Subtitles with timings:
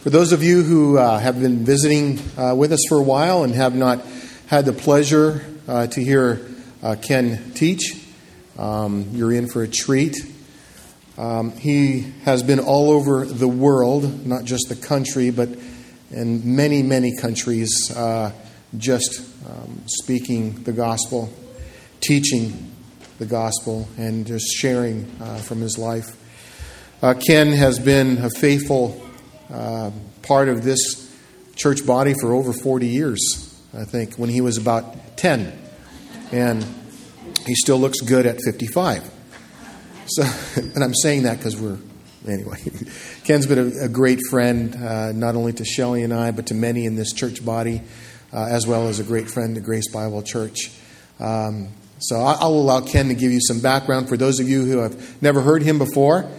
[0.00, 3.44] For those of you who uh, have been visiting uh, with us for a while
[3.44, 4.02] and have not
[4.46, 6.40] had the pleasure uh, to hear
[6.82, 8.02] uh, Ken teach,
[8.58, 10.16] um, you're in for a treat.
[11.18, 15.50] Um, he has been all over the world, not just the country, but
[16.10, 18.32] in many, many countries, uh,
[18.78, 21.30] just um, speaking the gospel,
[22.00, 22.72] teaching
[23.18, 26.16] the gospel, and just sharing uh, from his life.
[27.26, 29.09] Ken has been a faithful
[29.52, 29.90] uh,
[30.22, 31.10] part of this
[31.56, 33.18] church body for over 40 years,
[33.76, 35.52] I think, when he was about 10.
[36.32, 36.64] And
[37.46, 39.10] he still looks good at 55.
[40.06, 40.22] So,
[40.56, 41.78] and I'm saying that because we're,
[42.26, 42.58] anyway.
[43.24, 46.54] Ken's been a, a great friend, uh, not only to Shelley and I, but to
[46.54, 47.82] many in this church body,
[48.32, 50.70] uh, as well as a great friend to Grace Bible Church.
[51.18, 54.78] Um, so I'll allow Ken to give you some background for those of you who
[54.78, 56.30] have never heard him before.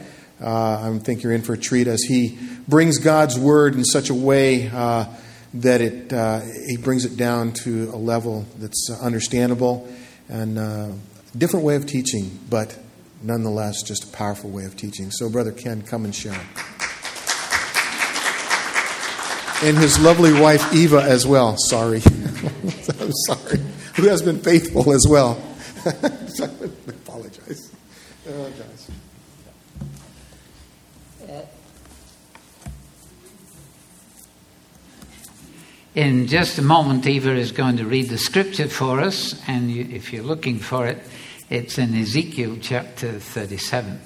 [0.42, 2.38] Uh, I think you're in for a treat as he
[2.68, 5.06] brings God's word in such a way uh,
[5.54, 9.88] that it uh, he brings it down to a level that's understandable
[10.30, 10.92] and a uh,
[11.38, 12.78] different way of teaching, but
[13.22, 15.12] nonetheless just a powerful way of teaching.
[15.12, 16.40] So, Brother Ken, come and share.
[19.64, 21.56] And his lovely wife Eva as well.
[21.58, 22.02] Sorry,
[23.00, 23.60] I'm sorry.
[23.98, 25.40] Who has been faithful as well.
[25.86, 26.10] I
[26.88, 27.72] apologize.
[28.28, 28.52] Oh,
[31.32, 31.46] guys.
[35.94, 39.88] In just a moment, Eva is going to read the scripture for us, and you,
[39.92, 41.00] if you're looking for it,
[41.50, 44.00] it's in Ezekiel chapter 37.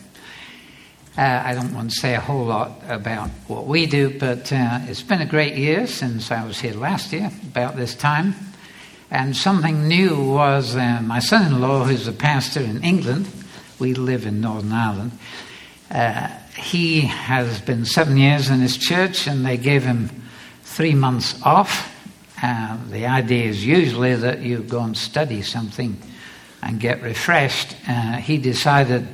[1.17, 4.79] Uh, I don't want to say a whole lot about what we do, but uh,
[4.87, 8.33] it's been a great year since I was here last year, about this time.
[9.11, 13.27] And something new was uh, my son in law, who's a pastor in England,
[13.77, 15.11] we live in Northern Ireland.
[16.55, 20.09] He has been seven years in his church, and they gave him
[20.63, 21.91] three months off.
[22.41, 25.97] Uh, the idea is usually that you go and study something
[26.61, 27.75] and get refreshed.
[27.87, 29.07] Uh, he decided,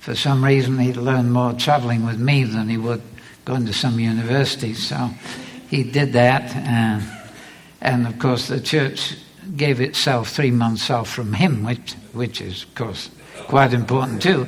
[0.00, 3.02] for some reason, he'd learn more traveling with me than he would
[3.44, 4.74] going to some university.
[4.74, 5.10] So
[5.68, 6.54] he did that.
[6.56, 7.00] Uh,
[7.80, 9.16] and of course, the church
[9.56, 13.10] gave itself three months off from him, which, which is, of course,
[13.48, 14.46] quite important too.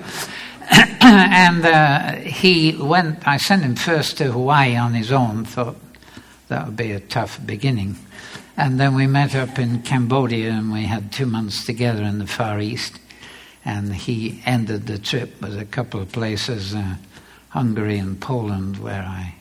[1.06, 5.76] and uh, he went, I sent him first to Hawaii on his own, thought
[6.48, 7.97] that would be a tough beginning.
[8.56, 12.26] And then we met up in Cambodia and we had two months together in the
[12.26, 12.98] Far East.
[13.66, 16.94] And he ended the trip with a couple of places, uh,
[17.50, 19.34] Hungary and Poland, where I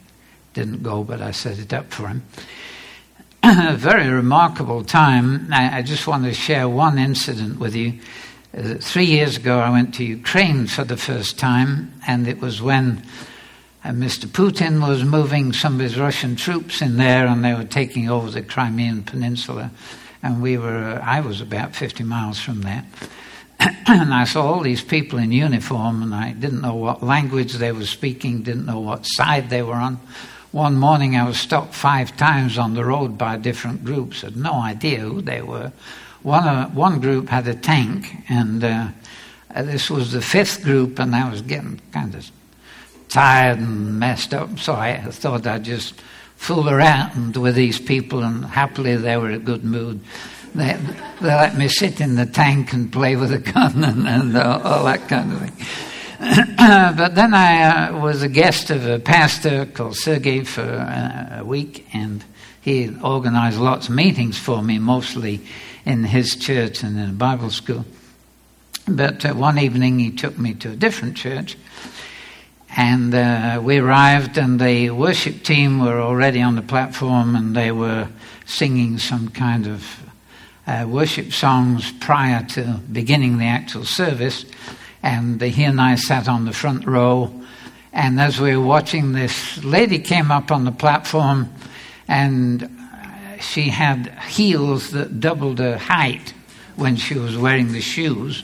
[0.54, 2.26] didn't go, but I set it up for him.
[3.44, 5.48] a very remarkable time.
[5.54, 8.00] I, I, just want to share one incident with you.
[8.56, 12.62] Uh, three years ago, I went to Ukraine for the first time, and it was
[12.62, 13.04] when
[13.86, 14.28] and Mr.
[14.28, 18.32] Putin was moving some of his Russian troops in there, and they were taking over
[18.32, 19.72] the Crimean Peninsula.
[20.22, 22.86] And we were, I was about 50 miles from there.
[23.60, 27.74] and I saw all these people in uniform, and I didn't know what language they
[27.74, 30.00] were speaking, didn't know what side they were on.
[30.54, 34.54] One morning I was stopped five times on the road by different groups, had no
[34.54, 35.74] idea who they were.
[36.24, 38.88] One, uh, one group had a tank, and uh,
[39.56, 42.32] this was the fifth group, and I was getting kind of
[43.10, 45.96] tired and messed up, so I thought I'd just
[46.38, 50.00] fool around with these people, and happily they were in a good mood.
[50.56, 50.78] They,
[51.20, 54.62] they let me sit in the tank and play with a gun and, and uh,
[54.64, 55.54] all that kind of thing.
[56.98, 61.44] but then I uh, was a guest of a pastor called Sergei for uh, a
[61.44, 62.24] week, and
[62.62, 65.42] he organized lots of meetings for me, mostly
[65.86, 67.86] in his church and in a Bible school.
[68.88, 71.58] But uh, one evening he took me to a different church,
[72.76, 77.72] and uh, we arrived, and the worship team were already on the platform, and they
[77.72, 78.08] were
[78.46, 80.04] singing some kind of
[80.66, 84.46] uh, worship songs prior to beginning the actual service.
[85.02, 87.42] And he and I sat on the front row.
[87.92, 91.54] And as we were watching, this lady came up on the platform,
[92.08, 92.70] and
[93.44, 96.34] she had heels that doubled her height
[96.76, 98.44] when she was wearing the shoes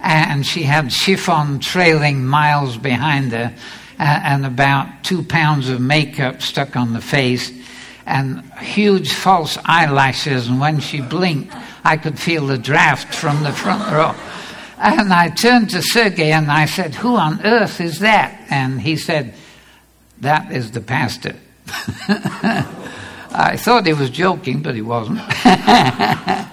[0.00, 3.54] and she had chiffon trailing miles behind her,
[3.98, 7.52] uh, and about two pounds of makeup stuck on the face,
[8.06, 10.48] and huge false eyelashes.
[10.48, 11.54] And when she blinked,
[11.84, 14.14] I could feel the draft from the front row.
[14.78, 18.46] And I turned to Sergey and I said, Who on earth is that?
[18.48, 19.34] And he said,
[20.20, 21.36] That is the pastor.
[23.32, 25.20] I thought he was joking, but he wasn't.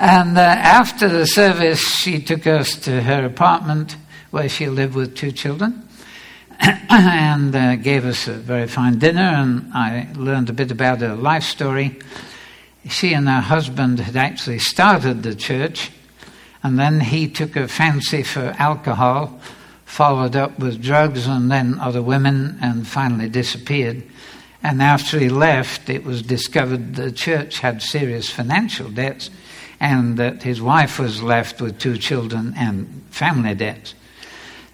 [0.00, 3.96] And uh, after the service, she took us to her apartment
[4.30, 5.88] where she lived with two children.
[6.60, 11.16] and uh, gave us a very fine dinner, and I learned a bit about her
[11.16, 11.98] life story.
[12.88, 15.90] She and her husband had actually started the church,
[16.62, 19.40] and then he took a fancy for alcohol,
[19.84, 24.04] followed up with drugs, and then other women, and finally disappeared.
[24.62, 29.30] And after he left, it was discovered the church had serious financial debts
[29.80, 33.94] and that his wife was left with two children and family debts.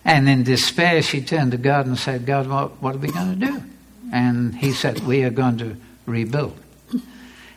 [0.05, 3.39] And in despair, she turned to God and said, God, what, what are we going
[3.39, 3.63] to do?
[4.13, 5.77] And he said, We are going to
[6.07, 6.59] rebuild.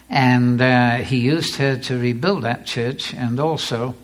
[0.09, 3.95] And uh, he used her to rebuild that church and also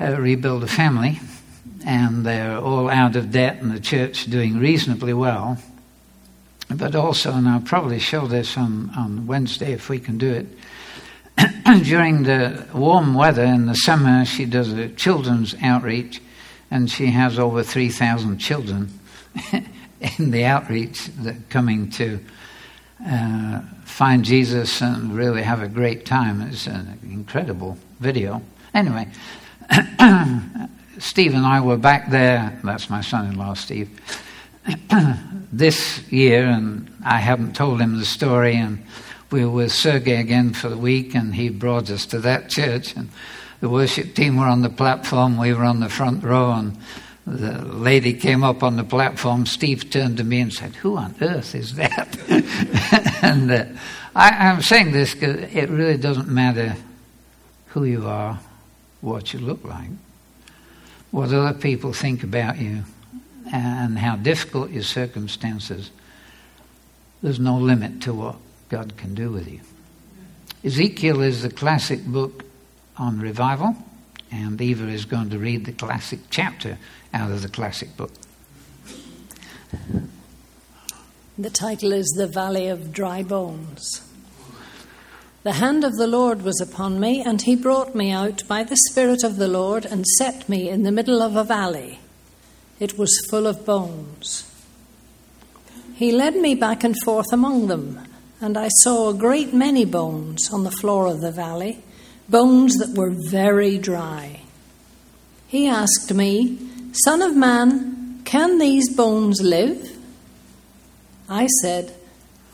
[0.00, 1.20] uh, rebuild a family.
[1.84, 5.58] And they're all out of debt, and the church doing reasonably well.
[6.70, 10.46] But also, and I'll probably show this on, on Wednesday if we can do it,
[11.84, 16.20] during the warm weather in the summer, she does a children's outreach,
[16.70, 18.90] and she has over 3,000 children
[20.18, 22.20] in the outreach that coming to
[23.06, 26.40] uh, find Jesus and really have a great time.
[26.42, 28.42] It's an incredible video.
[28.74, 29.08] Anyway,
[30.98, 32.58] Steve and I were back there.
[32.62, 33.88] That's my son in law, Steve.
[35.52, 38.84] this year, and I haven't told him the story, and
[39.30, 42.94] we were with Sergey again for the week, and he brought us to that church.
[42.96, 43.10] And
[43.60, 46.76] the worship team were on the platform, we were on the front row, and
[47.26, 49.46] the lady came up on the platform.
[49.46, 52.16] Steve turned to me and said, Who on earth is that?
[53.22, 53.64] and uh,
[54.14, 56.76] I, I'm saying this because it really doesn't matter
[57.68, 58.40] who you are,
[59.00, 59.90] what you look like,
[61.10, 62.84] what other people think about you,
[63.52, 65.90] and how difficult your circumstances.
[67.22, 68.36] There's no limit to what
[68.68, 69.60] God can do with you.
[70.64, 72.44] Ezekiel is the classic book
[72.96, 73.76] on revival,
[74.30, 76.78] and Eva is going to read the classic chapter
[77.14, 78.12] out of the classic book.
[81.38, 84.02] The title is The Valley of Dry Bones.
[85.44, 88.76] The hand of the Lord was upon me, and he brought me out by the
[88.90, 92.00] Spirit of the Lord and set me in the middle of a valley.
[92.80, 94.44] It was full of bones.
[95.94, 98.08] He led me back and forth among them
[98.40, 101.82] and I saw a great many bones on the floor of the valley,
[102.28, 104.42] bones that were very dry.
[105.48, 106.58] He asked me,
[107.04, 109.96] Son of man, can these bones live?
[111.28, 111.94] I said,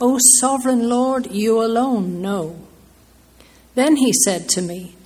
[0.00, 2.56] O sovereign Lord, you alone know.
[3.74, 4.96] Then he said to me,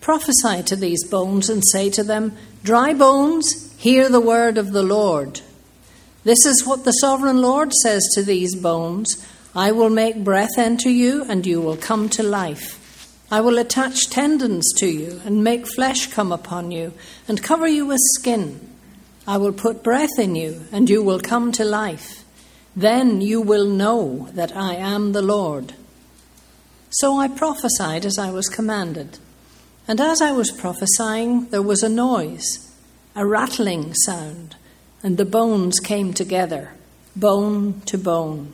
[0.00, 4.82] Prophesy to these bones and say to them, Dry bones, hear the word of the
[4.82, 5.40] Lord.
[6.24, 10.90] This is what the sovereign Lord says to these bones I will make breath enter
[10.90, 12.74] you, and you will come to life.
[13.30, 16.92] I will attach tendons to you, and make flesh come upon you,
[17.28, 18.68] and cover you with skin.
[19.28, 22.24] I will put breath in you, and you will come to life.
[22.74, 25.74] Then you will know that I am the Lord.
[26.90, 29.18] So I prophesied as I was commanded.
[29.86, 32.67] And as I was prophesying, there was a noise,
[33.18, 34.54] a rattling sound,
[35.02, 36.70] and the bones came together,
[37.16, 38.52] bone to bone.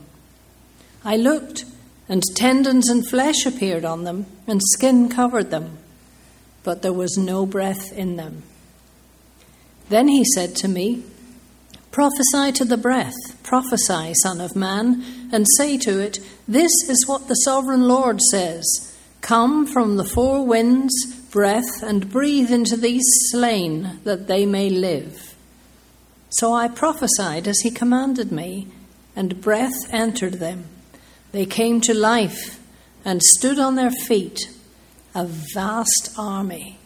[1.05, 1.67] I looked,
[2.09, 5.77] and tendons and flesh appeared on them, and skin covered them,
[6.63, 8.43] but there was no breath in them.
[9.91, 11.03] Then he said to me,
[11.91, 17.29] Prophesy to the breath, prophesy, Son of Man, and say to it, This is what
[17.29, 18.65] the sovereign Lord says
[19.21, 20.95] Come from the four winds,
[21.35, 25.35] breath, and breathe into these slain, that they may live.
[26.31, 28.69] So I prophesied as he commanded me,
[29.17, 30.67] and breath entered them
[31.35, 32.61] they came to life
[33.05, 34.39] and stood on their feet,
[35.17, 36.79] a vast army.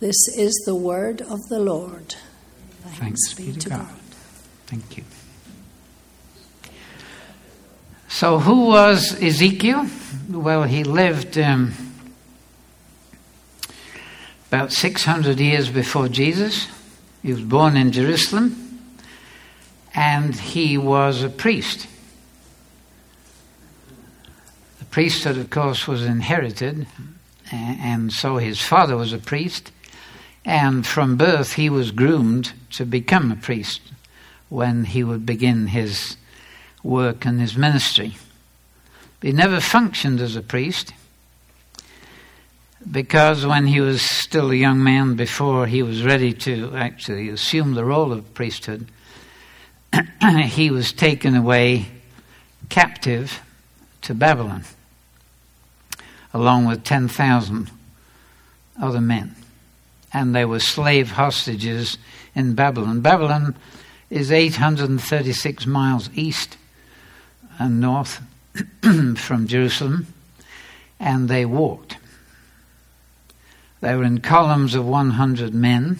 [0.00, 2.16] This is the word of the Lord.
[2.82, 3.78] Thanks, Thanks be to God.
[3.78, 4.00] God.
[4.66, 5.04] Thank you.
[8.08, 9.86] So, who was Ezekiel?
[10.28, 11.72] Well, he lived um,
[14.54, 16.68] about 600 years before Jesus.
[17.22, 18.88] He was born in Jerusalem,
[19.92, 21.88] and he was a priest
[24.78, 26.86] The priesthood, of course, was inherited,
[27.50, 29.72] and so his father was a priest,
[30.44, 33.80] and from birth he was groomed to become a priest
[34.50, 36.16] when he would begin his
[36.84, 38.16] work and his ministry.
[39.18, 40.92] But he never functioned as a priest
[42.90, 47.74] because when he was still a young man, before he was ready to actually assume
[47.74, 48.86] the role of priesthood,
[50.44, 51.86] he was taken away
[52.68, 53.40] captive
[54.02, 54.64] to Babylon
[56.34, 57.70] along with 10,000
[58.82, 59.36] other men.
[60.12, 61.96] And they were slave hostages
[62.34, 63.00] in Babylon.
[63.00, 63.54] Babylon
[64.10, 66.56] is 836 miles east
[67.58, 68.20] and north
[69.16, 70.08] from Jerusalem,
[70.98, 71.96] and they walked.
[73.84, 75.98] They were in columns of 100 men,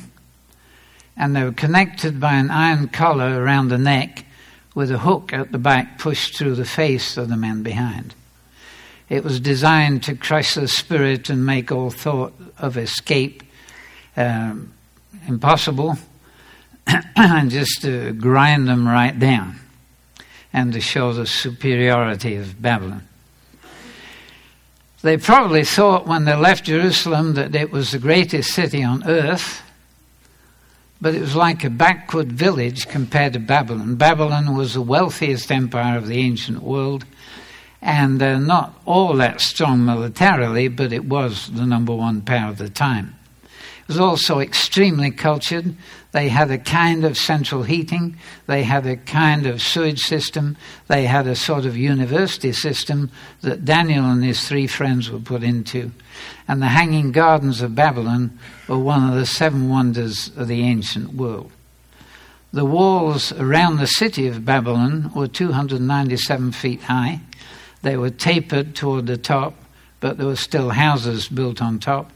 [1.19, 4.25] and they were connected by an iron collar around the neck
[4.75, 8.15] with a hook at the back pushed through the face of the man behind.
[9.11, 13.43] It was designed to crush the spirit and make all thought of escape
[14.17, 14.73] um,
[15.29, 15.99] impossible,
[17.17, 19.61] and just to grind them right down
[20.55, 23.07] and to show the superiority of Babylon.
[25.05, 29.61] They probably thought when they left Jerusalem that it was the greatest city on earth,
[30.99, 33.97] but it was like a backward village compared to Babylon.
[33.97, 37.05] Babylon was the wealthiest empire of the ancient world,
[37.83, 42.57] and uh, not all that strong militarily, but it was the number one power of
[42.57, 43.15] the time.
[43.87, 45.75] Was also extremely cultured.
[46.13, 48.17] They had a kind of central heating.
[48.47, 50.57] They had a kind of sewage system.
[50.89, 53.11] They had a sort of university system
[53.43, 55.91] that Daniel and his three friends were put into.
[56.49, 58.39] And the Hanging Gardens of Babylon
[58.69, 61.53] were one of the seven wonders of the ancient world.
[62.55, 67.21] The walls around the city of Babylon were 297 feet high.
[67.83, 69.57] They were tapered toward the top,
[70.01, 72.13] but there were still houses built on top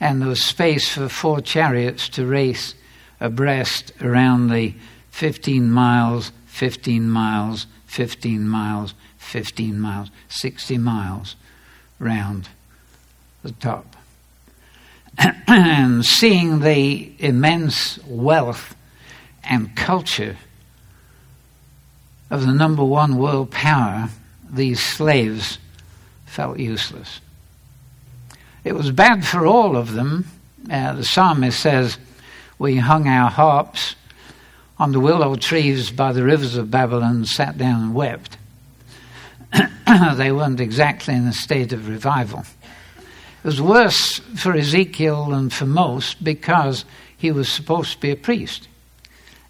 [0.00, 2.74] and there was space for four chariots to race
[3.20, 4.74] abreast around the
[5.10, 11.36] 15 miles, 15 miles, 15 miles, 15 miles, 60 miles
[11.98, 12.48] round
[13.42, 13.96] the top.
[15.46, 18.76] and seeing the immense wealth
[19.44, 20.36] and culture
[22.30, 24.10] of the number one world power,
[24.50, 25.58] these slaves
[26.26, 27.20] felt useless.
[28.66, 30.26] It was bad for all of them.
[30.68, 31.98] Uh, the psalmist says,
[32.58, 33.94] We hung our harps
[34.76, 38.36] on the willow trees by the rivers of Babylon, and sat down and wept.
[40.16, 42.44] they weren't exactly in a state of revival.
[43.44, 46.84] It was worse for Ezekiel than for most because
[47.16, 48.66] he was supposed to be a priest.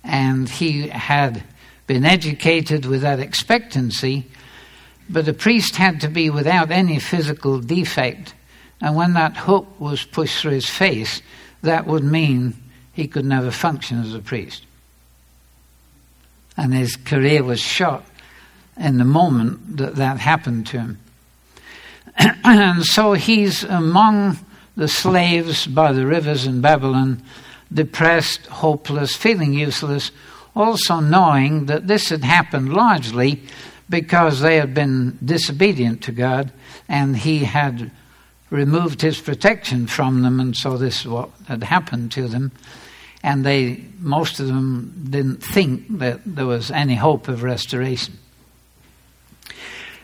[0.05, 1.43] And he had
[1.87, 4.27] been educated with that expectancy,
[5.09, 8.35] but a priest had to be without any physical defect
[8.81, 11.23] and when that hook was pushed through his face,
[11.63, 12.55] that would mean
[12.93, 14.65] he could never function as a priest.
[16.57, 18.05] And his career was shot
[18.79, 20.99] in the moment that that happened to him.
[22.45, 24.39] and so he's among
[24.77, 27.23] the slaves by the rivers in Babylon,
[27.73, 30.11] depressed, hopeless, feeling useless,
[30.55, 33.43] also knowing that this had happened largely
[33.89, 36.53] because they had been disobedient to God
[36.89, 37.91] and he had
[38.51, 42.53] removed his protection from them, and so this is what had happened to them.
[43.23, 48.19] And they, most of them, didn't think that there was any hope of restoration.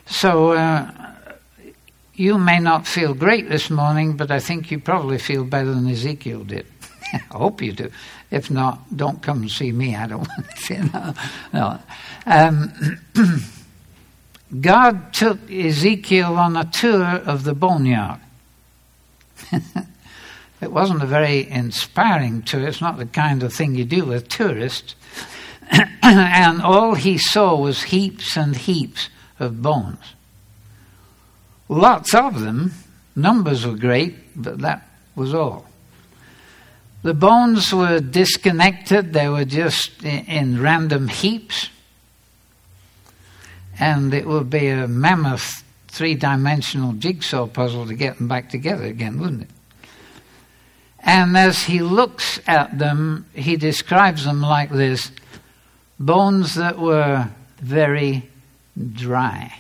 [0.06, 0.90] So uh,
[2.14, 5.88] you may not feel great this morning, but I think you probably feel better than
[5.88, 6.66] Ezekiel did.
[7.12, 7.90] I hope you do.
[8.30, 9.94] If not, don't come and see me.
[9.94, 10.84] I don't want to.
[10.84, 11.14] No,
[11.52, 11.78] no.
[12.26, 13.00] Um,
[14.60, 18.20] God took Ezekiel on a tour of the boneyard.
[20.60, 22.66] it wasn't a very inspiring tour.
[22.66, 24.94] It's not the kind of thing you do with tourists.
[26.02, 29.08] and all he saw was heaps and heaps
[29.38, 30.14] of bones.
[31.68, 32.72] Lots of them.
[33.16, 35.66] Numbers were great, but that was all.
[37.02, 41.68] The bones were disconnected, they were just in random heaps.
[43.78, 45.61] And it would be a mammoth
[45.92, 49.50] three dimensional jigsaw puzzle to get them back together again, wouldn't it?
[51.00, 55.12] And as he looks at them, he describes them like this
[56.00, 58.26] bones that were very
[58.94, 59.52] dry.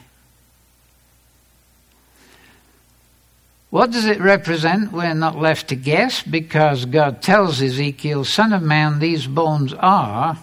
[3.68, 4.90] What does it represent?
[4.90, 10.38] We're not left to guess because God tells Ezekiel, Son of man, these bones are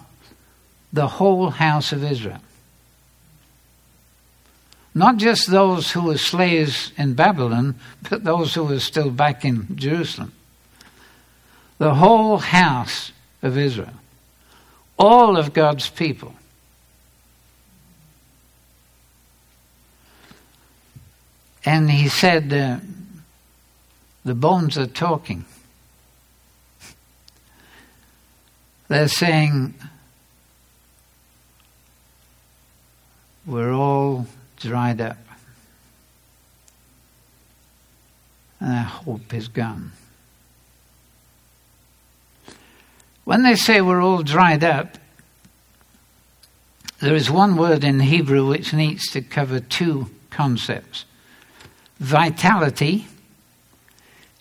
[0.92, 2.40] the whole house of Israel.
[4.94, 7.76] Not just those who were slaves in Babylon,
[8.08, 10.32] but those who were still back in Jerusalem.
[11.78, 13.94] The whole house of Israel.
[14.98, 16.34] All of God's people.
[21.64, 22.78] And he said, uh,
[24.24, 25.44] The bones are talking.
[28.88, 29.74] They're saying,
[33.46, 34.26] We're all
[34.60, 35.18] dried up.
[38.60, 39.92] And our hope is gone.
[43.24, 44.98] When they say we're all dried up,
[47.00, 51.06] there is one word in Hebrew which needs to cover two concepts
[51.98, 53.06] vitality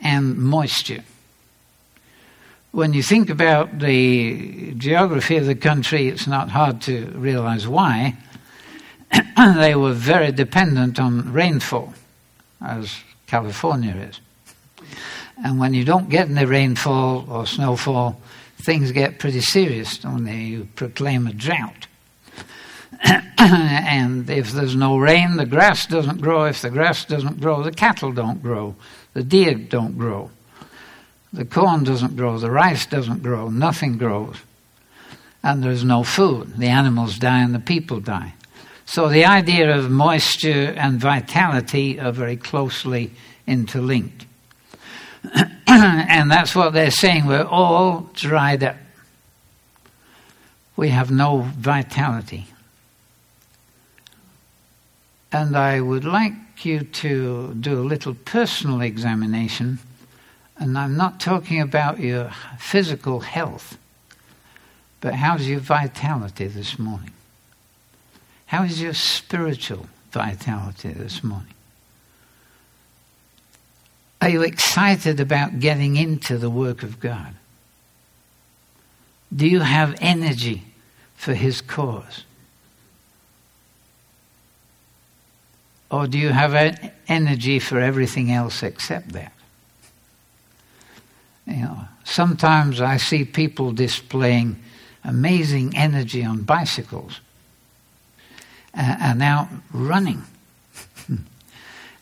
[0.02, 1.04] and moisture.
[2.72, 8.16] When you think about the geography of the country, it's not hard to realize why.
[9.38, 11.94] they were very dependent on rainfall,
[12.62, 12.96] as
[13.28, 14.20] California is.
[15.44, 18.20] And when you don't get any rainfall or snowfall,
[18.58, 21.88] things get pretty serious when you proclaim a drought.
[23.38, 26.46] and if there's no rain, the grass doesn't grow.
[26.46, 28.76] If the grass doesn't grow, the cattle don't grow.
[29.14, 30.30] The deer don't grow.
[31.32, 32.38] The corn doesn't grow.
[32.38, 33.50] The rice doesn't grow.
[33.50, 34.38] Nothing grows.
[35.42, 36.58] And there's no food.
[36.58, 38.34] The animals die and the people die.
[38.90, 43.12] So the idea of moisture and vitality are very closely
[43.46, 44.26] interlinked.
[45.68, 47.28] and that's what they're saying.
[47.28, 48.78] We're all dried up.
[50.76, 52.48] We have no vitality.
[55.32, 56.34] And I would like
[56.66, 59.78] you to do a little personal examination.
[60.58, 63.78] And I'm not talking about your physical health,
[65.00, 67.12] but how's your vitality this morning?
[68.50, 71.54] How is your spiritual vitality this morning?
[74.20, 77.36] Are you excited about getting into the work of God?
[79.36, 80.64] Do you have energy
[81.16, 82.24] for His cause?
[85.92, 86.56] Or do you have
[87.08, 89.34] energy for everything else except that?
[91.46, 94.60] You know, sometimes I see people displaying
[95.04, 97.20] amazing energy on bicycles
[98.74, 100.24] uh, and out running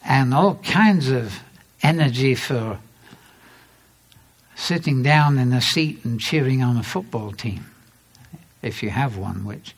[0.06, 1.40] and all kinds of
[1.82, 2.80] energy for
[4.56, 7.66] sitting down in a seat and cheering on a football team,
[8.62, 9.76] if you have one, which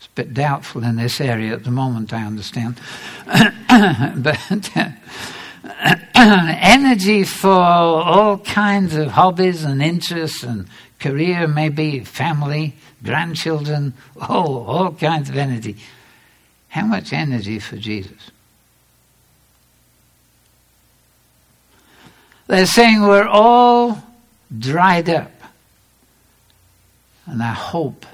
[0.00, 2.80] is a bit doubtful in this area at the moment, I understand.
[3.26, 4.70] but
[6.14, 10.66] energy for all kinds of hobbies and interests and
[10.98, 13.94] career, maybe family, grandchildren,
[14.28, 15.76] oh, all kinds of energy.
[16.78, 18.30] How much energy for Jesus?
[22.46, 24.00] They're saying we're all
[24.56, 25.32] dried up
[27.26, 28.06] and our hope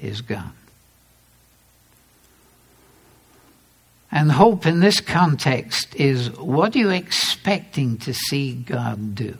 [0.00, 0.52] is gone.
[4.12, 9.36] And hope in this context is what are you expecting to see God do?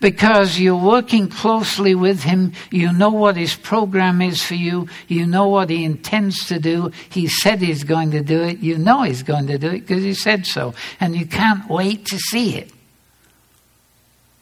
[0.00, 2.52] Because you're working closely with Him.
[2.70, 4.88] You know what His program is for you.
[5.08, 6.92] You know what He intends to do.
[7.10, 8.58] He said He's going to do it.
[8.58, 10.74] You know He's going to do it because He said so.
[11.00, 12.70] And you can't wait to see it.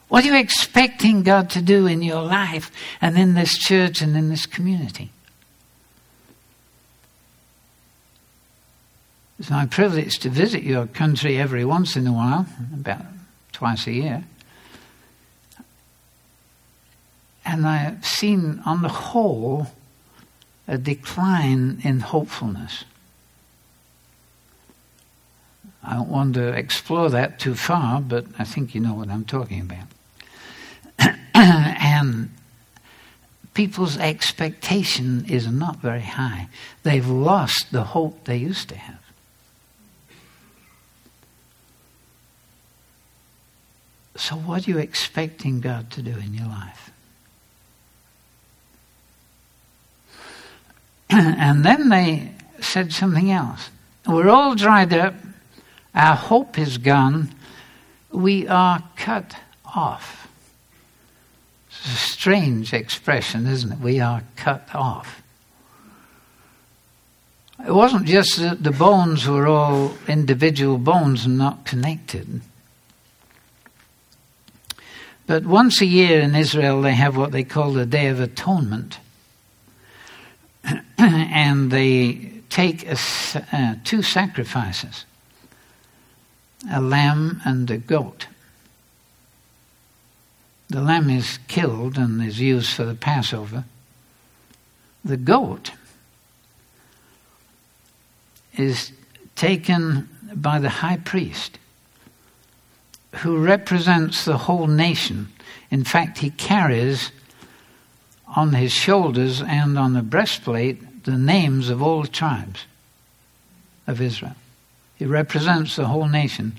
[0.08, 4.16] What are you expecting God to do in your life and in this church and
[4.16, 5.10] in this community?
[9.38, 13.04] It's my privilege to visit your country every once in a while, about
[13.52, 14.24] twice a year.
[17.56, 19.68] And I've seen, on the whole,
[20.68, 22.84] a decline in hopefulness.
[25.82, 29.24] I don't want to explore that too far, but I think you know what I'm
[29.24, 31.14] talking about.
[31.34, 32.28] and
[33.54, 36.48] people's expectation is not very high.
[36.82, 39.00] They've lost the hope they used to have.
[44.14, 46.90] So, what are you expecting God to do in your life?
[51.10, 53.70] and then they said something else.
[54.06, 55.14] We're all dried up.
[55.94, 57.34] Our hope is gone.
[58.10, 59.36] We are cut
[59.74, 60.28] off.
[61.68, 63.78] It's a strange expression, isn't it?
[63.78, 65.22] We are cut off.
[67.64, 72.42] It wasn't just that the bones were all individual bones and not connected.
[75.26, 78.98] But once a year in Israel, they have what they call the Day of Atonement.
[80.98, 82.96] and they take a,
[83.52, 85.05] uh, two sacrifices
[86.72, 88.26] a lamb and a goat.
[90.68, 93.64] The lamb is killed and is used for the Passover.
[95.05, 95.70] The goat
[98.57, 98.90] is
[99.37, 101.59] taken by the high priest,
[103.16, 105.29] who represents the whole nation.
[105.70, 107.12] In fact, he carries
[108.34, 112.64] on his shoulders and on the breastplate the names of all tribes
[113.86, 114.34] of Israel.
[114.96, 116.58] He represents the whole nation.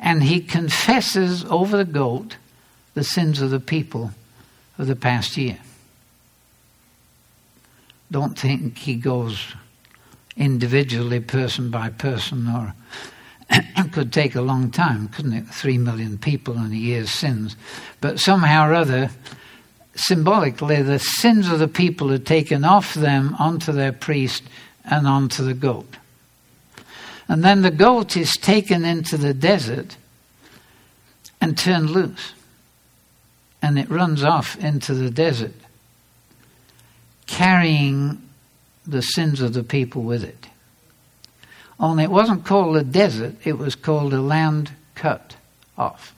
[0.00, 2.36] And he confesses over the goat
[2.94, 4.12] the sins of the people
[4.78, 5.58] of the past year.
[8.10, 9.54] don't think he goes
[10.36, 12.74] individually, person by person, or
[13.50, 15.46] it could take a long time, couldn't it?
[15.46, 17.56] Three million people in a year's sins.
[18.00, 19.10] But somehow or other,
[19.94, 24.42] symbolically, the sins of the people are taken off them onto their priest
[24.84, 25.96] and onto the goat.
[27.28, 29.96] And then the goat is taken into the desert
[31.40, 32.34] and turned loose.
[33.62, 35.54] And it runs off into the desert,
[37.26, 38.20] carrying
[38.86, 40.48] the sins of the people with it.
[41.80, 45.36] Only it wasn't called a desert, it was called a land cut
[45.78, 46.14] off,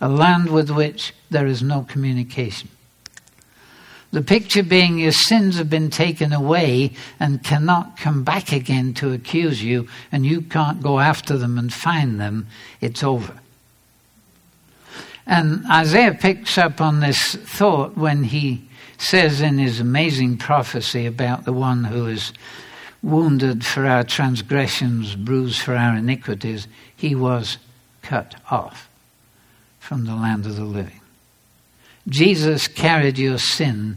[0.00, 2.70] a land with which there is no communication.
[4.12, 9.12] The picture being your sins have been taken away and cannot come back again to
[9.12, 12.46] accuse you, and you can't go after them and find them.
[12.82, 13.40] It's over.
[15.26, 21.46] And Isaiah picks up on this thought when he says in his amazing prophecy about
[21.46, 22.34] the one who is
[23.02, 27.56] wounded for our transgressions, bruised for our iniquities, he was
[28.02, 28.90] cut off
[29.80, 31.01] from the land of the living.
[32.08, 33.96] Jesus carried your sin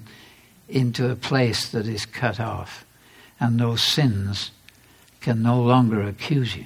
[0.68, 2.86] into a place that is cut off,
[3.40, 4.52] and those sins
[5.22, 6.66] can no longer accuse you.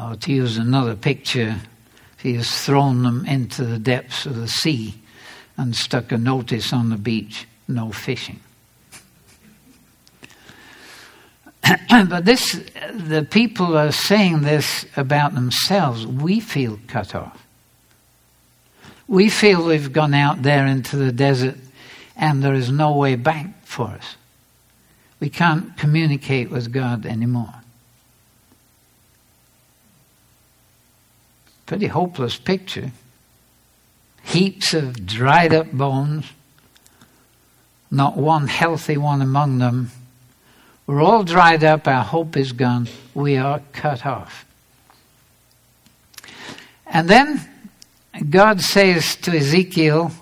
[0.00, 1.56] Or to use another picture,
[2.18, 4.94] he has thrown them into the depths of the sea
[5.56, 8.40] and stuck a notice on the beach no fishing.
[11.90, 12.60] but this,
[12.92, 16.06] the people are saying this about themselves.
[16.06, 17.41] We feel cut off.
[19.12, 21.56] We feel we've gone out there into the desert
[22.16, 24.16] and there is no way back for us.
[25.20, 27.54] We can't communicate with God anymore.
[31.66, 32.90] Pretty hopeless picture.
[34.22, 36.26] Heaps of dried up bones,
[37.90, 39.90] not one healthy one among them
[40.86, 41.86] we're all dried up.
[41.86, 42.88] Our hope is gone.
[43.14, 44.44] We are cut off.
[46.86, 47.48] And then
[48.30, 50.12] God says to Ezekiel,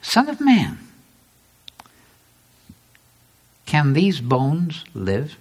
[0.00, 0.78] Son of man,
[3.66, 5.36] can these bones live?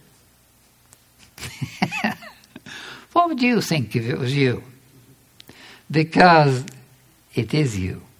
[3.13, 4.63] what would you think if it was you?
[5.89, 6.65] Because
[7.33, 8.01] it is you.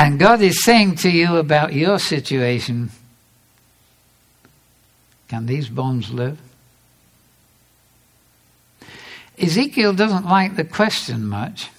[0.00, 2.90] And God is saying to you about your situation
[5.28, 6.40] can these bones live?
[9.40, 11.70] Ezekiel doesn't like the question much.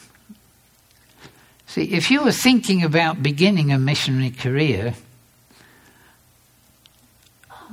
[1.67, 4.93] See, if you were thinking about beginning a missionary career,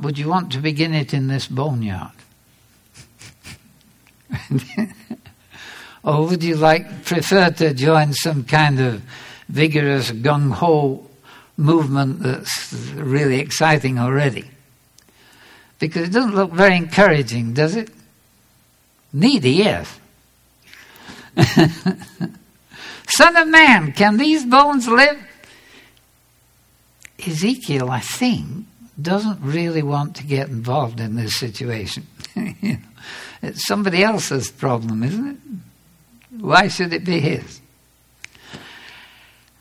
[0.01, 2.13] would you want to begin it in this boneyard?
[6.05, 9.03] or would you like prefer to join some kind of
[9.49, 11.09] vigorous gung ho
[11.59, 14.45] movement that's really exciting already.
[15.79, 17.91] Because it doesn't look very encouraging, does it?
[19.13, 20.01] Needy, is.
[23.09, 25.19] Son of man, can these bones live?
[27.27, 28.67] Ezekiel, I think,
[29.01, 32.07] doesn't really want to get involved in this situation.
[33.43, 35.37] it's somebody else's problem, isn't it?
[36.41, 37.61] Why should it be his?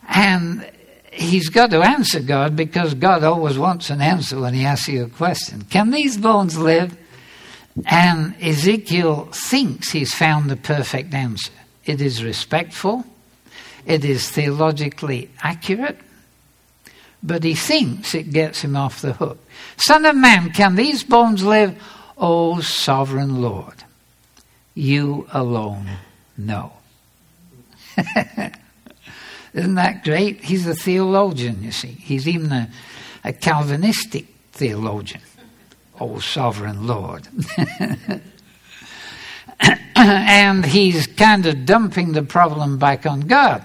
[0.08, 0.70] And
[1.12, 5.06] he's got to answer God because God always wants an answer when he asks you
[5.06, 5.64] a question.
[5.64, 6.98] Can these bones live?
[7.86, 11.52] And Ezekiel thinks he's found the perfect answer.
[11.86, 13.06] It is respectful,
[13.86, 15.98] it is theologically accurate,
[17.24, 19.38] but he thinks it gets him off the hook.
[19.78, 21.82] Son of man, can these bones live?
[22.18, 23.84] O sovereign Lord,
[24.74, 25.88] you alone
[26.36, 26.74] know.
[29.54, 30.44] Isn't that great?
[30.44, 31.88] He's a theologian, you see.
[31.88, 32.70] He's even a,
[33.24, 35.22] a Calvinistic theologian.
[36.00, 37.28] Oh, sovereign Lord.
[39.96, 43.64] and he's kind of dumping the problem back on God.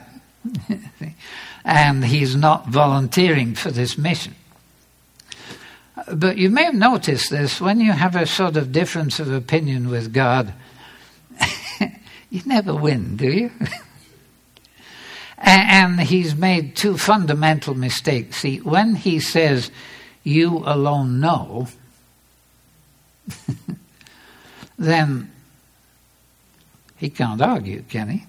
[1.64, 4.34] and he's not volunteering for this mission.
[6.12, 9.88] But you may have noticed this when you have a sort of difference of opinion
[9.88, 10.52] with God,
[12.30, 13.50] you never win, do you?
[15.42, 18.38] And he's made two fundamental mistakes.
[18.38, 19.72] See, when he says,
[20.22, 21.66] You alone know,
[24.78, 25.30] then
[26.96, 28.26] he can't argue, can he?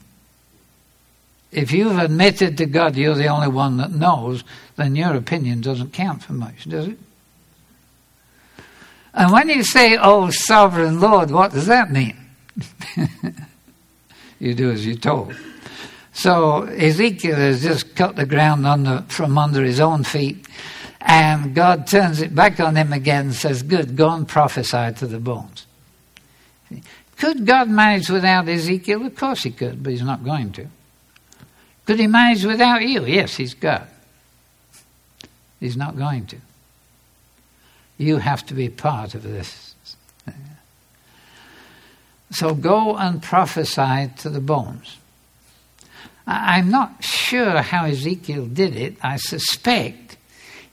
[1.51, 4.43] If you've admitted to God you're the only one that knows,
[4.75, 6.97] then your opinion doesn't count for much, does it?
[9.13, 12.17] And when you say, Oh, sovereign Lord, what does that mean?
[14.39, 15.35] you do as you're told.
[16.13, 20.47] So Ezekiel has just cut the ground under, from under his own feet,
[21.05, 25.05] and God turns it back on him again and says, Good, go and prophesy to
[25.05, 25.65] the bones.
[27.17, 29.05] Could God manage without Ezekiel?
[29.05, 30.67] Of course he could, but he's not going to.
[31.85, 33.05] Could he manage without you?
[33.05, 33.87] Yes, he's God.
[35.59, 36.37] He's not going to.
[37.97, 39.75] You have to be part of this.
[42.31, 44.97] So go and prophesy to the bones.
[46.25, 48.95] I'm not sure how Ezekiel did it.
[49.03, 50.02] I suspect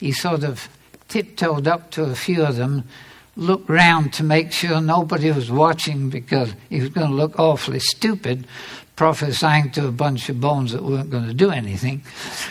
[0.00, 0.68] he sort of
[1.08, 2.84] tiptoed up to a few of them,
[3.36, 7.78] looked round to make sure nobody was watching because he was going to look awfully
[7.78, 8.46] stupid
[8.96, 12.02] prophesying to a bunch of bones that weren't going to do anything.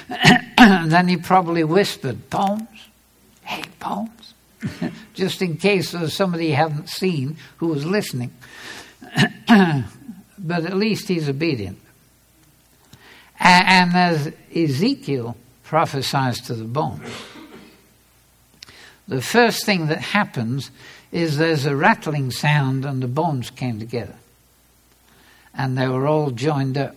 [0.57, 2.67] then he probably whispered, Bones?
[3.43, 4.33] Hey, bones?
[5.13, 8.33] Just in case there was somebody he hadn't seen who was listening.
[10.39, 11.79] but at least he's obedient.
[13.39, 17.07] And as Ezekiel prophesies to the bones,
[19.09, 20.69] the first thing that happens
[21.11, 24.15] is there's a rattling sound and the bones came together.
[25.53, 26.95] And they were all joined up.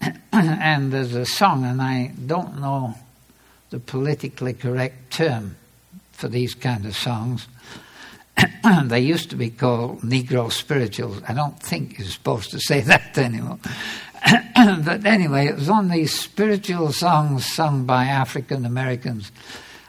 [0.32, 2.94] and there's a song, and I don't know
[3.70, 5.56] the politically correct term
[6.12, 7.48] for these kind of songs.
[8.84, 11.22] they used to be called Negro spirituals.
[11.26, 13.58] I don't think you're supposed to say that anymore.
[14.54, 19.32] but anyway, it was on these spiritual songs sung by African Americans.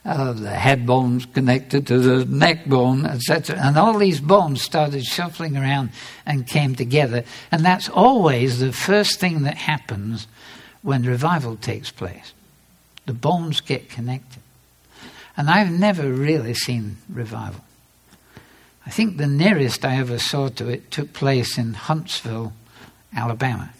[0.05, 3.57] Uh, the head bones connected to the neck bone, etc.
[3.59, 5.91] And all these bones started shuffling around
[6.25, 7.25] and came together.
[7.51, 10.27] And that's always the first thing that happens
[10.81, 12.33] when revival takes place.
[13.05, 14.41] The bones get connected.
[15.35, 17.63] And I've never really seen revival.
[18.85, 22.53] I think the nearest I ever saw to it took place in Huntsville,
[23.15, 23.71] Alabama.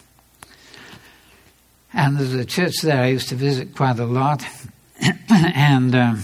[1.94, 4.46] And there's a church there I used to visit quite a lot.
[5.30, 6.24] and um,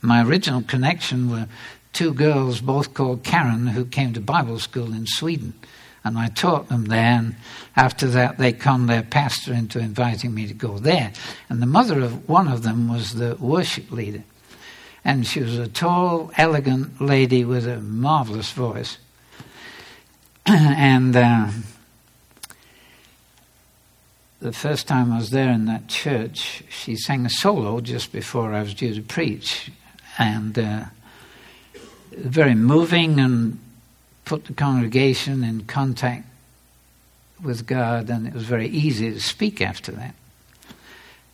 [0.00, 1.46] my original connection were
[1.92, 5.54] two girls, both called Karen, who came to Bible school in Sweden.
[6.04, 7.18] And I taught them there.
[7.18, 7.36] And
[7.76, 11.12] after that, they conned their pastor into inviting me to go there.
[11.48, 14.24] And the mother of one of them was the worship leader.
[15.04, 18.98] And she was a tall, elegant lady with a marvelous voice.
[20.46, 21.48] and uh,
[24.42, 28.52] the first time I was there in that church, she sang a solo just before
[28.52, 29.70] I was due to preach,
[30.18, 30.84] and uh,
[32.10, 33.60] very moving and
[34.24, 36.26] put the congregation in contact
[37.40, 40.16] with God, and it was very easy to speak after that.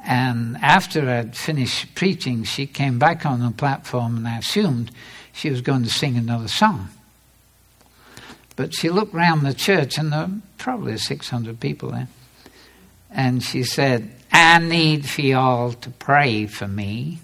[0.00, 4.90] And after I'd finished preaching, she came back on the platform, and I assumed
[5.32, 6.90] she was going to sing another song.
[8.54, 12.08] But she looked round the church, and there were probably 600 people there.
[13.10, 17.18] And she said, I need for y'all to pray for me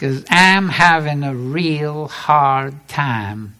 [0.00, 3.54] because I'm having a real hard time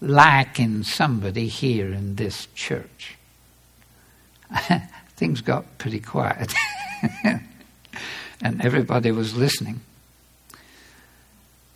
[0.00, 3.16] liking somebody here in this church.
[5.16, 6.52] Things got pretty quiet.
[7.24, 9.80] and everybody was listening.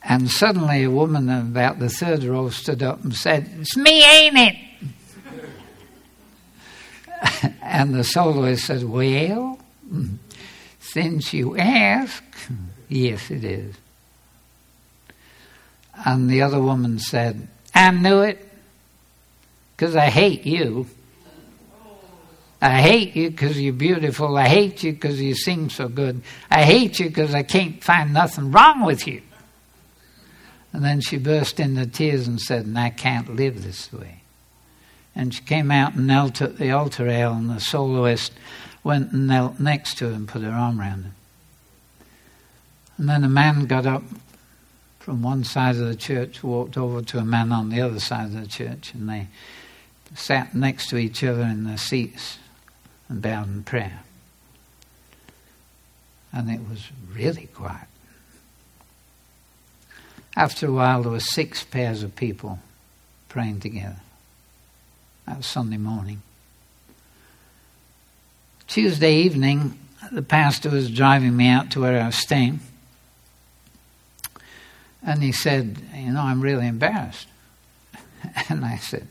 [0.03, 4.37] And suddenly a woman about the third row stood up and said, It's me, ain't
[4.37, 4.57] it?
[7.79, 9.57] And the soloist said, Well,
[10.81, 12.25] since you ask,
[12.88, 13.77] yes, it is.
[16.05, 18.45] And the other woman said, I knew it
[19.77, 20.88] because I hate you.
[22.61, 24.37] I hate you because you're beautiful.
[24.37, 26.23] I hate you because you sing so good.
[26.51, 29.23] I hate you because I can't find nothing wrong with you.
[30.73, 34.23] And then she burst into tears and said, And I can't live this way.
[35.19, 38.33] And she came out and knelt at the altar rail, and the soloist
[38.85, 41.15] went and knelt next to her and put her arm around him.
[42.97, 44.05] And then a man got up
[45.01, 48.27] from one side of the church, walked over to a man on the other side
[48.27, 49.27] of the church, and they
[50.15, 52.39] sat next to each other in their seats
[53.09, 54.05] and bowed in prayer.
[56.33, 57.89] And it was really quiet.
[60.37, 62.61] After a while, there were six pairs of people
[63.29, 63.97] praying together.
[65.29, 66.23] That was Sunday morning.
[68.67, 69.79] Tuesday evening,
[70.11, 72.61] the pastor was driving me out to where I was staying.
[75.03, 77.29] And he said, You know, I'm really embarrassed.
[78.49, 79.07] And I said,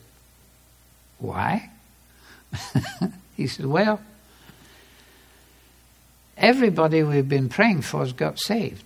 [1.20, 1.70] Why?
[3.36, 4.02] he said, Well,
[6.36, 8.84] everybody we've been praying for has got saved.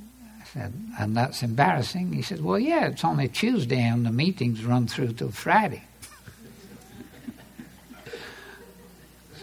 [0.00, 2.12] I said, And that's embarrassing.
[2.12, 5.84] He said, Well, yeah, it's only Tuesday and the meetings run through till Friday.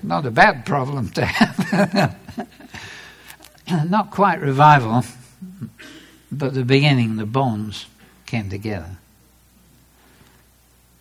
[0.03, 2.15] Not a bad problem to have.
[3.89, 5.03] not quite revival,
[6.31, 7.85] but the beginning, the bones
[8.25, 8.97] came together.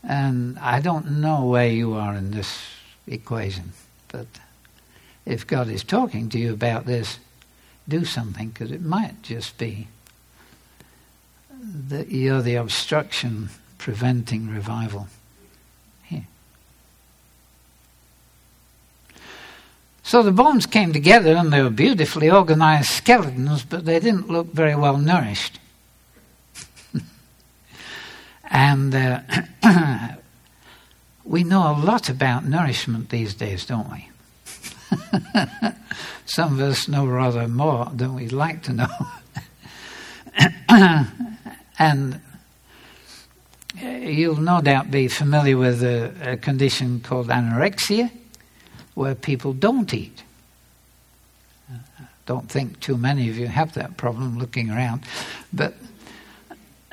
[0.03, 2.67] And I don't know where you are in this
[3.07, 3.73] equation,
[4.09, 4.27] but
[5.27, 7.19] if God is talking to you about this,
[7.89, 9.89] do something because it might just be
[11.89, 15.09] that you're the obstruction preventing revival
[20.09, 24.47] So the bones came together and they were beautifully organized skeletons, but they didn't look
[24.47, 25.61] very well nourished.
[28.51, 29.21] and uh,
[31.25, 34.09] we know a lot about nourishment these days, don't we?
[36.25, 38.89] Some of us know rather more than we'd like to know.
[41.79, 42.19] and
[43.79, 48.11] you'll no doubt be familiar with a, a, condition called anorexia,
[48.99, 50.25] where people don't eat.
[52.27, 55.05] Don't think too many of you have that problem looking around,
[55.53, 55.75] but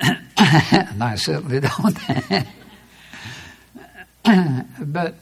[0.00, 1.98] and I certainly don't.
[4.80, 5.14] but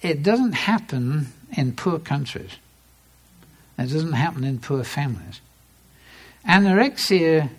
[0.00, 2.52] it doesn't happen in poor countries.
[3.78, 5.42] It doesn't happen in poor families.
[6.48, 7.50] Anorexia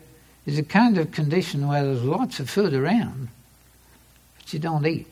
[0.48, 3.28] is a kind of condition where there's lots of food around,
[4.38, 5.08] but you don't eat.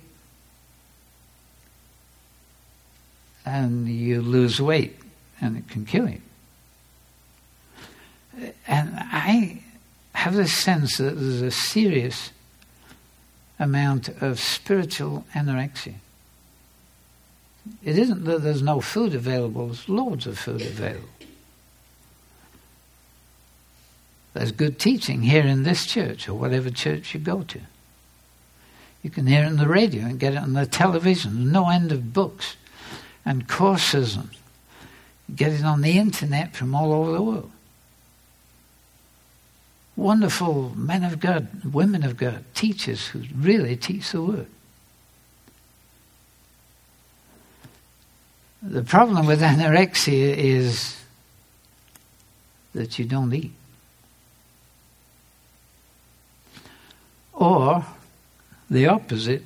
[3.45, 4.97] And you lose weight,
[5.39, 6.21] and it can kill you.
[8.67, 9.61] And I
[10.13, 12.31] have this sense that there's a serious
[13.59, 15.95] amount of spiritual anorexia.
[17.83, 21.09] It isn't that there's no food available, there's loads of food available.
[24.33, 27.61] There's good teaching here in this church or whatever church you go to.
[29.01, 31.51] You can hear it on the radio and get it on the television.
[31.51, 32.57] No end of books
[33.25, 34.29] and courses and
[35.35, 37.51] get it on the internet from all over the world.
[39.95, 44.47] Wonderful men of God, women of God, teachers who really teach the word.
[48.61, 50.97] The problem with anorexia is
[52.73, 53.53] that you don't eat.
[57.33, 57.85] Or
[58.69, 59.43] the opposite,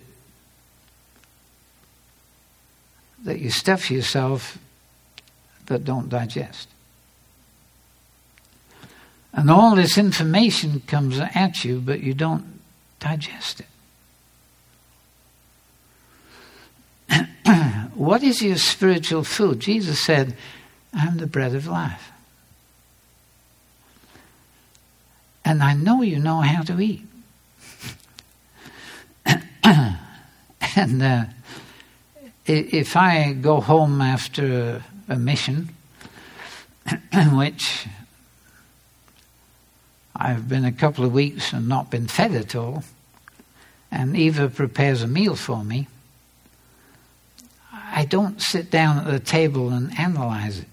[3.30, 4.58] that you stuff yourself
[5.68, 6.68] but don't digest.
[9.32, 12.60] And all this information comes at you, but you don't
[13.00, 13.68] digest it.
[17.94, 19.60] what is your spiritual food?
[19.60, 20.36] Jesus said,
[20.92, 22.10] I'm the bread of life.
[25.46, 27.06] And I know you know how to eat.
[29.64, 31.26] and uh,
[32.50, 35.70] if I go home after a mission,
[37.32, 37.86] which
[40.16, 42.84] I've been a couple of weeks and not been fed at all,
[43.92, 45.88] and Eva prepares a meal for me,
[47.72, 50.68] I don't sit down at the table and analyze it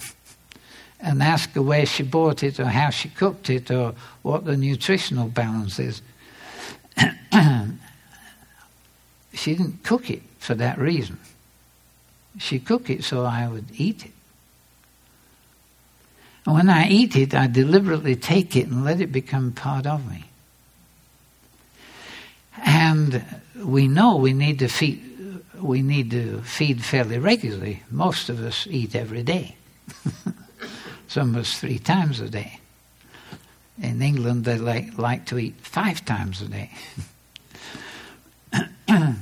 [1.00, 4.56] and ask her where she bought it or how she cooked it or what the
[4.56, 6.02] nutritional balance is.
[9.32, 11.18] she didn't cook it for that reason.
[12.38, 14.12] She cooked it so I would eat it.
[16.44, 20.08] And when I eat it, I deliberately take it and let it become part of
[20.08, 20.26] me.
[22.64, 23.24] And
[23.56, 25.02] we know we need to feed,
[25.60, 27.82] we need to feed fairly regularly.
[27.90, 29.56] Most of us eat every day.
[31.08, 32.60] Some of us three times a day.
[33.82, 36.70] In England, they like, like to eat five times a day.
[38.88, 39.16] and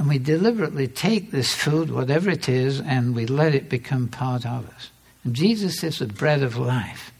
[0.00, 4.68] we deliberately take this food, whatever it is, and we let it become part of
[4.68, 4.90] us.
[5.24, 7.12] And Jesus is the bread of life.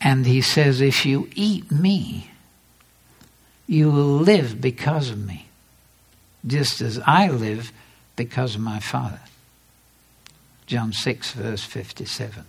[0.00, 2.30] And he says, If you eat me,
[3.66, 5.48] you will live because of me,
[6.46, 7.72] just as I live
[8.16, 9.20] because of my Father.
[10.66, 12.44] John 6, verse 57.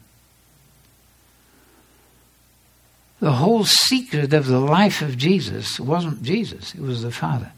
[3.20, 7.51] The whole secret of the life of Jesus wasn't Jesus, it was the Father.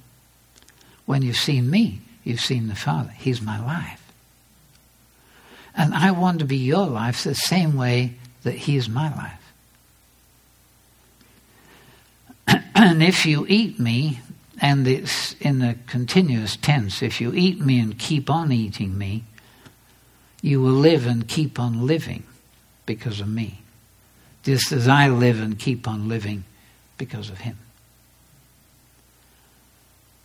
[1.05, 3.11] When you've seen me, you've seen the Father.
[3.11, 4.01] He's my life.
[5.75, 9.41] And I want to be your life the same way that He is my life.
[12.75, 14.19] and if you eat me,
[14.61, 19.23] and it's in the continuous tense, if you eat me and keep on eating me,
[20.41, 22.23] you will live and keep on living
[22.85, 23.61] because of me,
[24.43, 26.43] just as I live and keep on living
[26.97, 27.57] because of him.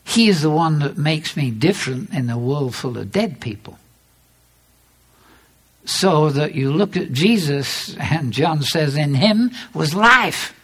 [0.05, 3.79] He is the one that makes me different in a world full of dead people.
[5.85, 10.55] So that you look at Jesus, and John says, In him was life.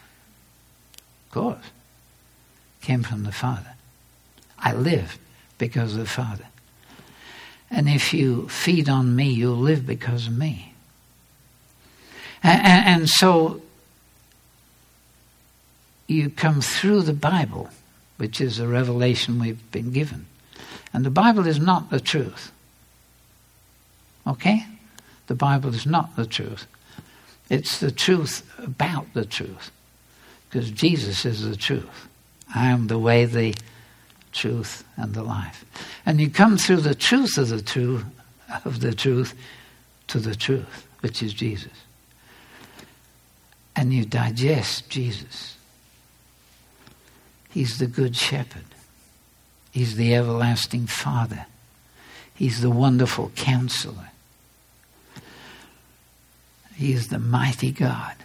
[1.27, 1.65] Of course.
[2.81, 3.75] Came from the Father.
[4.57, 5.17] I live
[5.57, 6.45] because of the Father.
[7.69, 10.72] And if you feed on me, you'll live because of me.
[12.43, 13.61] And, and, so
[16.07, 17.69] you come through the Bible,
[18.17, 20.25] which is a revelation we've been given.
[20.93, 22.51] And the Bible is not the truth.
[24.27, 24.65] Okay?
[25.27, 26.67] The Bible is not the truth.
[27.49, 29.71] It's the truth about the truth.
[30.49, 32.07] Because Jesus is the truth.
[32.53, 33.55] I am the way, the
[34.31, 35.65] truth, and the life.
[36.05, 38.03] And you come through the truth of the truth
[38.65, 39.33] of the truth
[40.07, 41.71] to the truth, which is Jesus.
[43.75, 45.57] And you digest Jesus.
[47.49, 48.65] He's the good shepherd.
[49.71, 51.47] He's the everlasting Father.
[52.35, 54.11] He's the wonderful counselor.
[56.75, 58.15] He is the mighty God.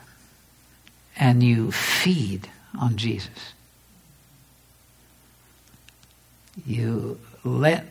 [1.17, 3.53] And you feed on Jesus.
[6.67, 7.87] You let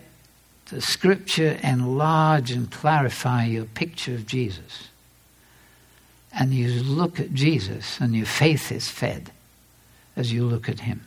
[0.70, 4.90] the scripture enlarge and clarify your picture of Jesus.
[6.40, 9.32] And you look at Jesus, and your faith is fed
[10.16, 11.02] as you look at him.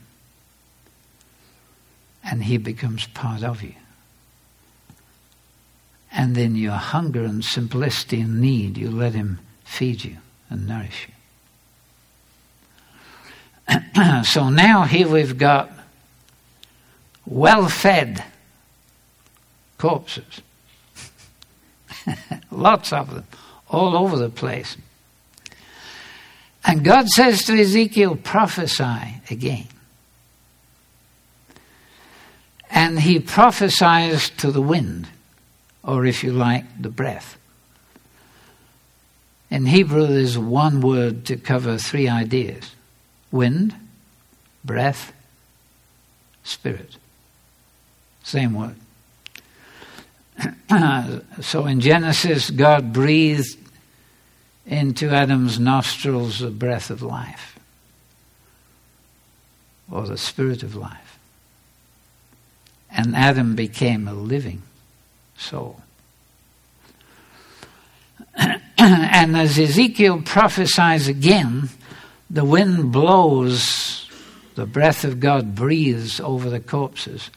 [2.23, 3.75] And he becomes part of you.
[6.11, 10.17] And then your hunger and simplicity and need, you let him feed you
[10.49, 11.07] and nourish
[13.69, 14.23] you.
[14.25, 15.71] so now here we've got
[17.25, 18.25] well fed
[19.77, 20.41] corpses.
[22.51, 23.23] Lots of them,
[23.69, 24.75] all over the place.
[26.65, 29.67] And God says to Ezekiel, prophesy again.
[32.69, 35.07] And he prophesies to the wind,
[35.83, 37.37] or if you like, the breath.
[39.49, 42.73] In Hebrew, there's one word to cover three ideas
[43.31, 43.75] wind,
[44.63, 45.11] breath,
[46.43, 46.95] spirit.
[48.23, 48.75] Same word.
[51.41, 53.57] so in Genesis, God breathed
[54.65, 57.59] into Adam's nostrils the breath of life,
[59.89, 61.19] or the spirit of life.
[62.89, 64.61] And Adam became a living
[65.37, 65.81] soul.
[68.77, 71.69] and as Ezekiel prophesies again,
[72.29, 74.09] the wind blows,
[74.55, 77.29] the breath of God breathes over the corpses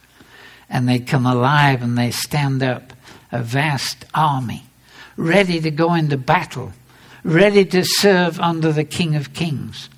[0.68, 2.92] and they come alive and they stand up,
[3.30, 4.64] a vast army,
[5.16, 6.72] ready to go into battle,
[7.24, 9.88] ready to serve under the King of Kings.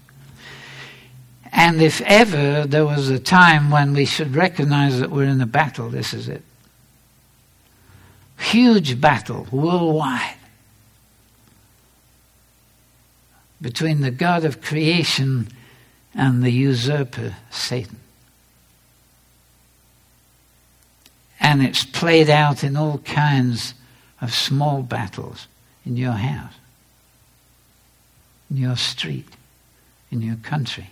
[1.53, 5.47] And if ever there was a time when we should recognize that we're in a
[5.47, 6.43] battle, this is it.
[8.39, 10.37] Huge battle worldwide
[13.61, 15.49] between the God of creation
[16.15, 17.99] and the usurper, Satan.
[21.41, 23.75] And it's played out in all kinds
[24.21, 25.47] of small battles
[25.85, 26.55] in your house,
[28.51, 29.29] in your street,
[30.11, 30.91] in your country.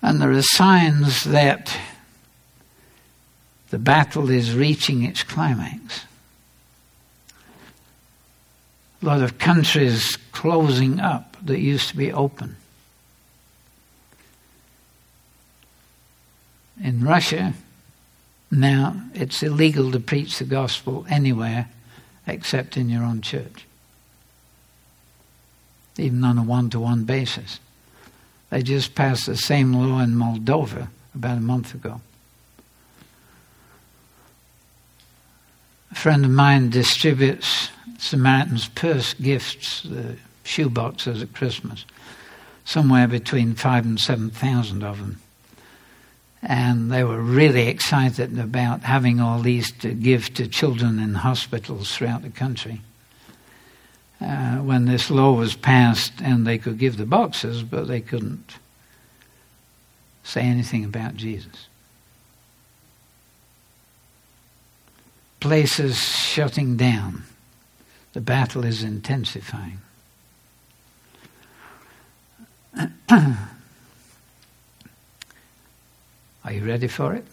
[0.00, 1.78] And there are signs that
[3.70, 6.04] the battle is reaching its climax.
[9.00, 12.56] A lot of countries closing up that used to be open.
[16.82, 17.54] in Russia,
[18.50, 21.68] now it's illegal to preach the gospel anywhere
[22.26, 23.66] except in your own church,
[25.98, 27.60] even on a one to one basis.
[28.50, 32.00] They just passed the same law in Moldova about a month ago.
[35.90, 37.68] A friend of mine distributes
[37.98, 41.84] Samaritan's Purse gifts, the shoe boxes at Christmas,
[42.64, 45.20] somewhere between five and seven thousand of them
[46.42, 51.94] and they were really excited about having all these to give to children in hospitals
[51.94, 52.80] throughout the country.
[54.22, 58.56] Uh, when this law was passed, and they could give the boxes, but they couldn't
[60.22, 61.66] say anything about Jesus.
[65.40, 67.24] Places shutting down.
[68.12, 69.80] The battle is intensifying.
[73.08, 73.32] Are
[76.52, 77.24] you ready for it?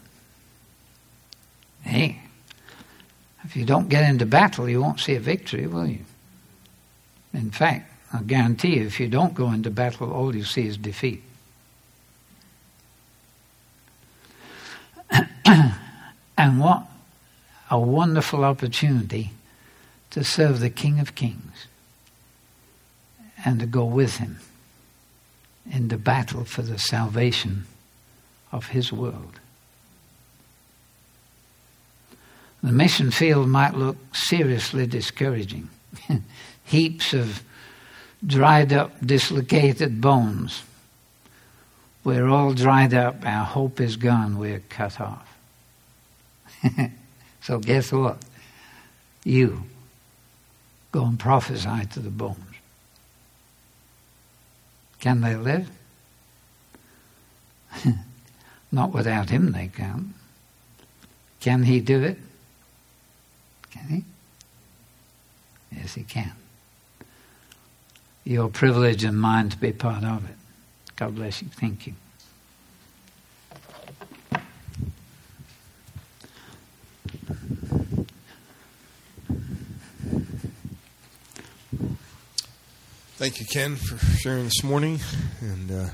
[1.83, 2.19] Hey,
[3.43, 6.05] if you don't get into battle, you won't see a victory, will you?
[7.33, 10.77] In fact, I guarantee you, if you don't go into battle, all you see is
[10.77, 11.23] defeat.
[16.37, 16.83] And what
[17.69, 19.31] a wonderful opportunity
[20.11, 21.67] to serve the King of Kings
[23.43, 24.39] and to go with him
[25.69, 27.65] in the battle for the salvation
[28.53, 29.39] of his world.
[32.63, 35.69] The mission field might look seriously discouraging.
[36.69, 37.41] Heaps of
[38.23, 40.61] dried up, dislocated bones.
[42.03, 45.35] We're all dried up, our hope is gone, we're cut off.
[47.41, 48.19] so, guess what?
[49.23, 49.63] You
[50.91, 52.37] go and prophesy to the bones.
[54.99, 55.71] Can they live?
[58.71, 60.13] Not without him, they can.
[61.39, 62.19] Can he do it?
[63.71, 64.03] Can he?
[65.75, 66.33] Yes, he can.
[68.23, 70.35] Your privilege and mine to be part of it.
[70.95, 71.47] God bless you.
[71.49, 71.93] Thank you.
[83.19, 84.99] Thank you, Ken, for sharing this morning.
[85.41, 85.89] And uh,